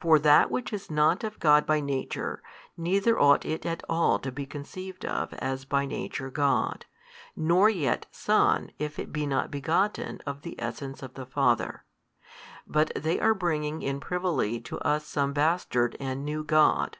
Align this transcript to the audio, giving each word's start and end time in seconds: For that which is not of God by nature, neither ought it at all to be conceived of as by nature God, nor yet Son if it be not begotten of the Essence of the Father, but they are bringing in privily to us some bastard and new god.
For 0.00 0.18
that 0.18 0.50
which 0.50 0.72
is 0.72 0.90
not 0.90 1.22
of 1.22 1.38
God 1.38 1.64
by 1.64 1.78
nature, 1.78 2.42
neither 2.76 3.16
ought 3.16 3.44
it 3.46 3.64
at 3.64 3.84
all 3.88 4.18
to 4.18 4.32
be 4.32 4.44
conceived 4.44 5.04
of 5.04 5.32
as 5.34 5.64
by 5.64 5.86
nature 5.86 6.28
God, 6.28 6.86
nor 7.36 7.70
yet 7.70 8.06
Son 8.10 8.72
if 8.80 8.98
it 8.98 9.12
be 9.12 9.26
not 9.28 9.48
begotten 9.48 10.18
of 10.26 10.42
the 10.42 10.60
Essence 10.60 11.04
of 11.04 11.14
the 11.14 11.24
Father, 11.24 11.84
but 12.66 12.90
they 12.96 13.20
are 13.20 13.32
bringing 13.32 13.80
in 13.80 14.00
privily 14.00 14.60
to 14.62 14.80
us 14.80 15.06
some 15.06 15.32
bastard 15.32 15.96
and 16.00 16.24
new 16.24 16.42
god. 16.42 16.98